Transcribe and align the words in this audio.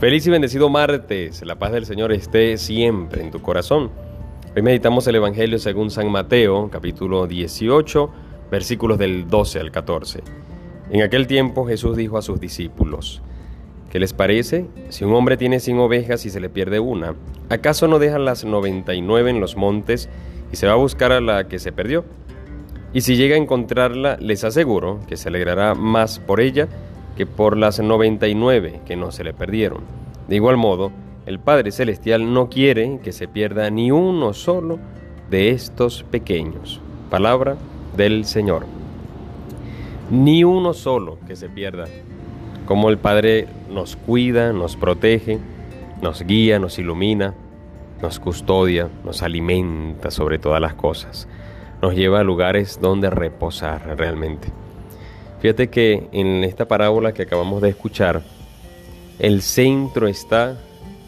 Feliz 0.00 0.24
y 0.28 0.30
bendecido 0.30 0.68
martes. 0.68 1.44
La 1.44 1.56
paz 1.56 1.72
del 1.72 1.84
Señor 1.84 2.12
esté 2.12 2.56
siempre 2.56 3.20
en 3.20 3.32
tu 3.32 3.42
corazón. 3.42 3.90
Hoy 4.54 4.62
meditamos 4.62 5.04
el 5.08 5.16
Evangelio 5.16 5.58
según 5.58 5.90
San 5.90 6.08
Mateo, 6.08 6.70
capítulo 6.70 7.26
18, 7.26 8.08
versículos 8.48 8.96
del 8.96 9.26
12 9.26 9.58
al 9.58 9.72
14. 9.72 10.20
En 10.90 11.02
aquel 11.02 11.26
tiempo 11.26 11.66
Jesús 11.66 11.96
dijo 11.96 12.16
a 12.16 12.22
sus 12.22 12.38
discípulos, 12.38 13.22
¿qué 13.90 13.98
les 13.98 14.12
parece? 14.12 14.66
Si 14.88 15.04
un 15.04 15.14
hombre 15.14 15.36
tiene 15.36 15.58
100 15.58 15.80
ovejas 15.80 16.24
y 16.26 16.30
se 16.30 16.38
le 16.38 16.48
pierde 16.48 16.78
una, 16.78 17.16
¿acaso 17.48 17.88
no 17.88 17.98
deja 17.98 18.20
las 18.20 18.44
99 18.44 19.30
en 19.30 19.40
los 19.40 19.56
montes 19.56 20.08
y 20.52 20.56
se 20.56 20.68
va 20.68 20.74
a 20.74 20.76
buscar 20.76 21.10
a 21.10 21.20
la 21.20 21.48
que 21.48 21.58
se 21.58 21.72
perdió? 21.72 22.04
Y 22.92 23.00
si 23.00 23.16
llega 23.16 23.34
a 23.34 23.38
encontrarla, 23.38 24.16
les 24.20 24.44
aseguro 24.44 25.00
que 25.08 25.16
se 25.16 25.28
alegrará 25.28 25.74
más 25.74 26.20
por 26.20 26.40
ella 26.40 26.68
que 27.18 27.26
por 27.26 27.56
las 27.56 27.80
99 27.80 28.82
que 28.86 28.94
no 28.94 29.10
se 29.10 29.24
le 29.24 29.34
perdieron. 29.34 29.80
De 30.28 30.36
igual 30.36 30.56
modo, 30.56 30.92
el 31.26 31.40
Padre 31.40 31.72
Celestial 31.72 32.32
no 32.32 32.48
quiere 32.48 33.00
que 33.02 33.10
se 33.10 33.26
pierda 33.26 33.70
ni 33.70 33.90
uno 33.90 34.32
solo 34.34 34.78
de 35.28 35.50
estos 35.50 36.04
pequeños. 36.04 36.80
Palabra 37.10 37.56
del 37.96 38.24
Señor. 38.24 38.66
Ni 40.12 40.44
uno 40.44 40.74
solo 40.74 41.18
que 41.26 41.34
se 41.34 41.48
pierda. 41.48 41.86
Como 42.66 42.88
el 42.88 42.98
Padre 42.98 43.48
nos 43.68 43.96
cuida, 43.96 44.52
nos 44.52 44.76
protege, 44.76 45.40
nos 46.00 46.22
guía, 46.22 46.60
nos 46.60 46.78
ilumina, 46.78 47.34
nos 48.00 48.20
custodia, 48.20 48.88
nos 49.04 49.24
alimenta 49.24 50.12
sobre 50.12 50.38
todas 50.38 50.60
las 50.60 50.74
cosas. 50.74 51.26
Nos 51.82 51.96
lleva 51.96 52.20
a 52.20 52.24
lugares 52.24 52.78
donde 52.80 53.10
reposar 53.10 53.96
realmente. 53.98 54.52
Fíjate 55.40 55.68
que 55.68 56.08
en 56.12 56.42
esta 56.42 56.66
parábola 56.66 57.12
que 57.14 57.22
acabamos 57.22 57.62
de 57.62 57.68
escuchar, 57.68 58.22
el 59.20 59.40
centro 59.42 60.08
está 60.08 60.56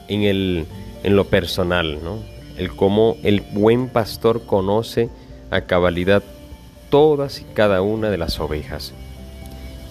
en, 0.08 0.22
el, 0.22 0.66
en 1.02 1.16
lo 1.16 1.24
personal, 1.24 1.98
¿no? 2.02 2.18
El 2.56 2.74
cómo 2.76 3.16
el 3.22 3.40
buen 3.40 3.88
pastor 3.88 4.44
conoce 4.46 5.08
a 5.50 5.62
cabalidad 5.62 6.22
todas 6.90 7.40
y 7.40 7.44
cada 7.54 7.82
una 7.82 8.10
de 8.10 8.18
las 8.18 8.38
ovejas. 8.38 8.92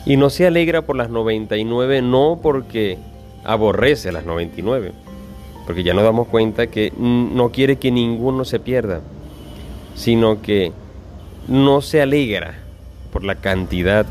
Y 0.06 0.16
no 0.16 0.30
se 0.30 0.48
alegra 0.48 0.84
por 0.84 0.96
las 0.96 1.10
99, 1.10 2.02
no 2.02 2.40
porque 2.42 2.98
aborrece 3.44 4.12
las 4.14 4.26
99, 4.26 4.94
porque 5.66 5.84
ya 5.84 5.94
nos 5.94 6.04
damos 6.04 6.28
cuenta 6.28 6.68
que 6.68 6.94
no 6.98 7.52
quiere 7.52 7.78
que 7.78 7.92
ninguno 7.92 8.46
se 8.46 8.60
pierda, 8.60 9.02
sino 9.96 10.42
que 10.42 10.72
no 11.50 11.82
se 11.82 12.02
alegra 12.02 12.60
por 13.12 13.26
la 13.26 13.36
cantidad 13.36 14.06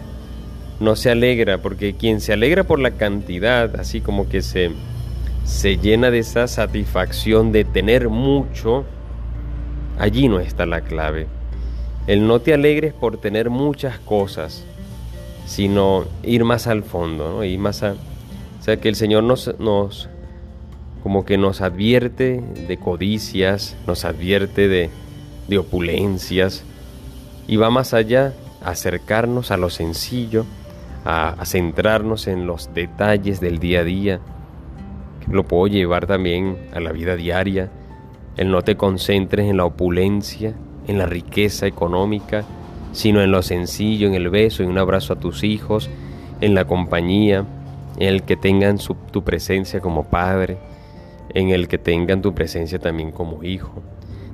no 0.81 0.97
se 0.97 1.11
alegra, 1.11 1.59
porque 1.59 1.95
quien 1.95 2.21
se 2.21 2.33
alegra 2.33 2.65
por 2.65 2.79
la 2.79 2.93
cantidad, 2.93 3.79
así 3.81 4.01
como 4.01 4.29
que 4.29 4.43
se, 4.43 4.71
se 5.45 5.77
llena 5.77 6.11
de 6.11 6.21
esa 6.21 6.47
satisfacción 6.47 7.53
de 7.53 7.65
tener 7.65 8.09
mucho, 8.09 8.85
allí 9.99 10.29
no 10.29 10.41
está 10.41 10.67
la 10.67 10.83
clave. 10.83 11.27
El 12.07 12.27
no 12.27 12.41
te 12.41 12.55
alegres 12.55 12.95
por 12.95 13.19
tener 13.19 13.51
muchas 13.51 13.99
cosas, 13.99 14.65
sino 15.47 16.05
ir 16.23 16.45
más 16.45 16.67
al 16.67 16.83
fondo, 16.83 17.31
¿no? 17.31 17.45
ir 17.45 17.59
más 17.59 17.83
a... 17.83 17.93
O 17.93 18.63
sea, 18.63 18.79
que 18.79 18.89
el 18.89 18.97
Señor 18.97 19.25
nos, 19.25 19.59
nos 19.59 20.09
como 21.03 21.25
que 21.25 21.39
nos 21.39 21.61
advierte 21.61 22.43
de 22.67 22.77
codicias, 22.77 23.77
nos 23.87 24.05
advierte 24.05 24.69
de, 24.69 24.91
de 25.49 25.59
opulencias, 25.59 26.65
y 27.47 27.57
va 27.57 27.71
más 27.71 27.95
allá, 27.95 28.35
acercarnos 28.63 29.51
a 29.51 29.57
lo 29.57 29.71
sencillo, 29.71 30.45
a, 31.09 31.43
centrarnos 31.47 32.29
en 32.29 32.47
los 32.47 32.75
detalles 32.75 33.41
del 33.41 33.59
día 33.59 33.81
a 33.81 33.85
día. 33.85 34.21
Lo 35.27 35.45
puedo 35.45 35.67
llevar 35.67 36.07
también 36.07 36.59
a 36.75 36.81
la 36.81 36.93
vida 36.93 37.17
diaria. 37.17 37.71
El 38.37 38.51
no 38.51 38.61
te 38.61 38.77
concentres 38.77 39.49
en 39.49 39.57
la 39.57 39.65
opulencia, 39.65 40.53
en 40.87 40.99
la 40.99 41.07
riqueza 41.07 41.67
económica, 41.67 42.45
sino 42.93 43.23
en 43.23 43.33
lo 43.33 43.41
sencillo, 43.43 44.07
en 44.07 44.15
el 44.15 44.29
beso, 44.29 44.63
en 44.63 44.69
un 44.69 44.77
abrazo 44.77 45.15
a 45.15 45.19
tus 45.19 45.45
hijos, 45.45 45.89
en 46.43 46.55
la 46.55 46.67
compañía, 46.67 47.47
en 47.97 48.09
el 48.09 48.23
que 48.23 48.37
tengan 48.37 48.77
tu 49.11 49.25
presencia 49.25 49.81
como 49.81 50.05
padre, 50.05 50.59
en 51.33 51.49
el 51.49 51.69
que 51.69 51.79
tengan 51.79 52.21
tu 52.21 52.35
presencia 52.35 52.79
también 52.79 53.13
como 53.13 53.43
hijo. 53.43 53.83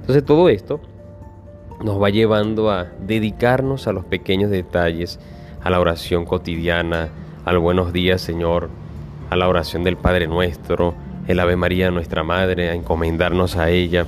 Entonces 0.01 0.25
todo 0.25 0.49
esto 0.49 0.81
nos 1.85 2.03
va 2.03 2.11
llevando 2.11 2.73
a 2.73 2.89
dedicarnos 3.01 3.87
a 3.87 3.93
los 3.93 4.05
pequeños 4.05 4.51
detalles 4.51 5.21
a 5.65 5.71
la 5.71 5.81
oración 5.81 6.27
cotidiana, 6.27 7.09
al 7.47 7.59
buenos 7.59 7.95
días 7.95 8.21
Señor, 8.21 8.69
a 9.31 9.37
la 9.37 9.49
oración 9.49 9.83
del 9.83 9.97
Padre 9.97 10.27
nuestro, 10.27 10.95
el 11.27 11.41
Ave 11.41 11.57
María 11.57 11.91
nuestra 11.91 12.23
Madre, 12.23 12.69
a 12.69 12.75
encomendarnos 12.75 13.57
a 13.57 13.71
ella, 13.71 14.07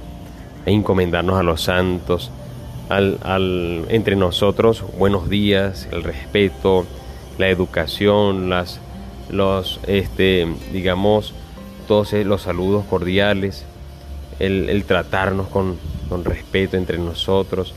a 0.66 0.70
encomendarnos 0.70 1.40
a 1.40 1.42
los 1.42 1.62
santos, 1.62 2.30
al, 2.90 3.18
al, 3.22 3.86
entre 3.88 4.16
nosotros 4.16 4.84
buenos 4.98 5.30
días, 5.30 5.88
el 5.92 6.02
respeto, 6.02 6.84
la 7.38 7.48
educación, 7.48 8.50
las, 8.50 8.78
los, 9.30 9.80
este, 9.86 10.46
digamos, 10.74 11.32
todos 11.88 12.12
los 12.12 12.42
saludos 12.42 12.84
cordiales, 12.84 13.64
el, 14.40 14.68
el 14.68 14.84
tratarnos 14.84 15.48
con, 15.48 15.78
con 16.10 16.22
respeto 16.22 16.76
entre 16.76 16.98
nosotros, 16.98 17.72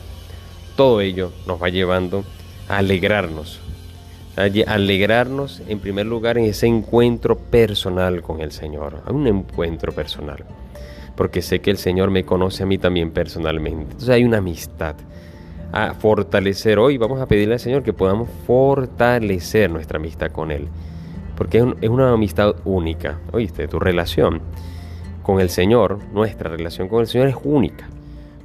todo 0.76 1.00
ello 1.00 1.32
nos 1.48 1.64
va 1.64 1.70
llevando 1.70 2.26
a 2.68 2.80
alegrarnos 2.80 3.62
alegrarnos 4.40 5.62
en 5.68 5.80
primer 5.80 6.06
lugar 6.06 6.38
en 6.38 6.46
ese 6.46 6.68
encuentro 6.68 7.38
personal 7.38 8.22
con 8.22 8.40
el 8.40 8.52
Señor, 8.52 9.04
un 9.10 9.28
encuentro 9.28 9.92
personal, 9.92 10.46
porque 11.16 11.42
sé 11.42 11.60
que 11.60 11.72
el 11.72 11.78
Señor 11.78 12.10
me 12.10 12.24
conoce 12.24 12.64
a 12.64 12.66
mí 12.66 12.78
también 12.78 13.12
personalmente. 13.12 13.84
Entonces 13.84 14.10
hay 14.10 14.24
una 14.24 14.38
amistad. 14.38 14.96
A 15.72 15.94
fortalecer 15.94 16.80
hoy, 16.80 16.98
vamos 16.98 17.22
a 17.22 17.28
pedirle 17.28 17.56
al 17.56 17.60
Señor 17.60 17.84
que 17.84 17.94
podamos 17.94 18.28
fortalecer 18.48 19.70
nuestra 19.70 20.00
amistad 20.00 20.32
con 20.32 20.52
Él, 20.52 20.68
porque 21.36 21.60
es, 21.82 21.90
una 21.90 22.12
amistad 22.12 22.56
única, 22.66 23.20
oíste, 23.32 23.68
tu 23.68 23.78
relación 23.78 24.42
con 25.22 25.40
el 25.40 25.50
Señor, 25.50 26.00
nuestra 26.12 26.50
relación 26.50 26.88
con 26.88 27.02
el 27.02 27.08
Señor 27.08 27.28
es 27.28 27.36
única. 27.44 27.88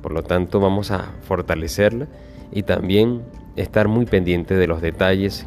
Por 0.02 0.12
lo 0.12 0.22
tanto, 0.22 0.60
vamos 0.60 0.90
a 0.90 1.12
fortalecerla 1.22 2.08
y 2.52 2.64
también 2.64 3.22
estar 3.56 3.88
muy 3.88 4.04
pendiente 4.04 4.54
de 4.54 4.66
los 4.66 4.82
detalles 4.82 5.46